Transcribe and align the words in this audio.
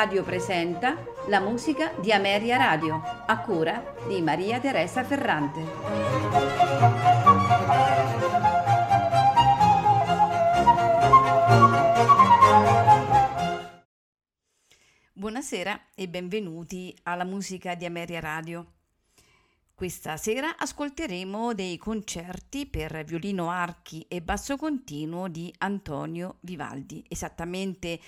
Radio 0.00 0.22
presenta 0.22 0.96
la 1.26 1.40
musica 1.40 1.92
di 2.00 2.10
Ameria 2.10 2.56
Radio, 2.56 3.02
a 3.26 3.38
cura 3.40 3.96
di 4.08 4.22
Maria 4.22 4.58
Teresa 4.58 5.04
Ferrante. 5.04 5.60
Buonasera 15.12 15.78
e 15.94 16.08
benvenuti 16.08 16.96
alla 17.02 17.24
musica 17.24 17.74
di 17.74 17.84
Ameria 17.84 18.20
Radio. 18.20 18.72
Questa 19.74 20.16
sera 20.16 20.56
ascolteremo 20.56 21.54
dei 21.54 21.76
concerti 21.76 22.66
per 22.66 23.04
violino, 23.04 23.50
archi 23.50 24.04
e 24.08 24.20
basso 24.22 24.56
continuo 24.56 25.28
di 25.28 25.50
Antonio 25.58 26.36
Vivaldi, 26.40 27.04
esattamente 27.08 27.98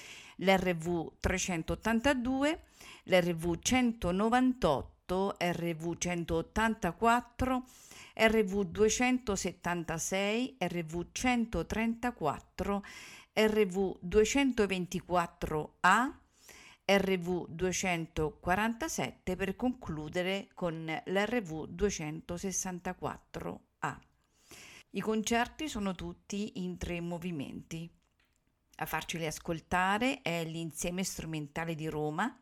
l'RV 0.42 1.12
382, 1.20 2.60
l'RV 3.05 3.59
198, 3.60 5.37
RV 5.38 5.98
184, 5.98 7.64
RV 8.14 8.62
276, 8.64 10.56
RV 10.59 11.06
134, 11.12 12.84
RV 13.33 13.98
224A, 14.05 16.12
RV 16.84 17.47
247 17.48 19.36
per 19.36 19.55
concludere 19.55 20.48
con 20.55 21.00
l'RV 21.05 21.69
264A. 21.70 23.97
I 24.94 25.00
concerti 25.00 25.69
sono 25.69 25.94
tutti 25.94 26.64
in 26.64 26.77
tre 26.77 27.00
movimenti. 27.00 27.88
A 28.77 28.87
farceli 28.87 29.27
ascoltare 29.27 30.23
è 30.23 30.45
l'insieme 30.45 31.05
strumentale 31.05 31.75
di 31.75 31.89
Roma 31.89 32.37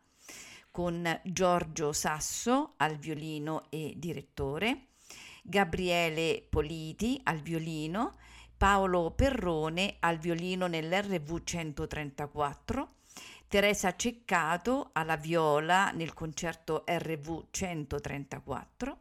con 0.71 1.19
Giorgio 1.23 1.91
Sasso 1.91 2.73
al 2.77 2.95
violino 2.95 3.65
e 3.69 3.93
direttore, 3.97 4.87
Gabriele 5.43 6.45
Politi 6.49 7.19
al 7.23 7.39
violino, 7.41 8.17
Paolo 8.55 9.11
Perrone 9.11 9.97
al 9.99 10.17
violino 10.17 10.67
nell'RV 10.67 11.43
134, 11.43 12.95
Teresa 13.47 13.95
Ceccato 13.95 14.91
alla 14.93 15.17
viola 15.17 15.91
nel 15.91 16.13
concerto 16.13 16.83
RV 16.87 17.47
134, 17.51 18.99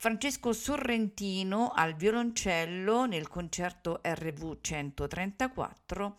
Francesco 0.00 0.52
Sorrentino 0.52 1.72
al 1.74 1.94
violoncello 1.94 3.06
nel 3.06 3.26
concerto 3.26 3.98
RV 4.00 4.58
134, 4.60 6.18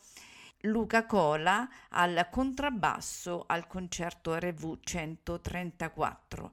Luca 0.63 1.05
Cola 1.05 1.65
al 1.91 2.27
contrabbasso 2.29 3.45
al 3.47 3.67
concerto 3.67 4.37
RV 4.37 4.79
134, 4.81 6.51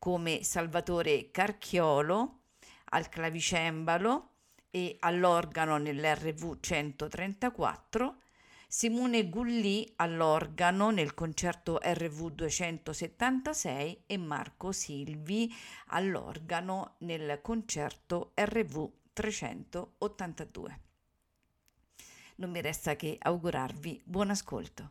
come 0.00 0.42
Salvatore 0.42 1.30
Carchiolo 1.30 2.40
al 2.86 3.08
clavicembalo 3.08 4.30
e 4.70 4.96
all'organo 4.98 5.76
nell'RV 5.78 6.58
134, 6.58 8.16
Simone 8.76 9.28
Gulli 9.28 9.88
all'organo 9.98 10.90
nel 10.90 11.14
concerto 11.14 11.78
RV 11.80 12.32
276 12.32 14.02
e 14.04 14.16
Marco 14.18 14.72
Silvi 14.72 15.48
all'organo 15.90 16.96
nel 16.98 17.38
concerto 17.40 18.32
RV 18.34 18.90
382. 19.12 20.80
Non 22.34 22.50
mi 22.50 22.60
resta 22.60 22.96
che 22.96 23.16
augurarvi 23.16 24.02
buon 24.04 24.30
ascolto. 24.30 24.90